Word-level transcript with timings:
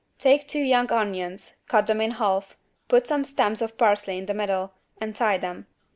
Take 0.17 0.47
two 0.47 0.57
young 0.63 0.91
onions, 0.91 1.57
cut 1.67 1.85
them 1.85 2.01
in 2.01 2.09
half, 2.09 2.57
put 2.87 3.07
some 3.07 3.23
stems 3.23 3.61
of 3.61 3.77
parsley 3.77 4.17
in 4.17 4.25
the 4.25 4.33
middle 4.33 4.73
and 4.99 5.15
tie 5.15 5.37
them. 5.37 5.67